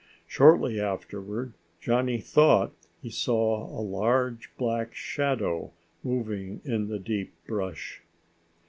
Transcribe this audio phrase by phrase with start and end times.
[0.25, 8.01] Shortly afterward Johnny thought he saw a large black shadow moving in the deep brush.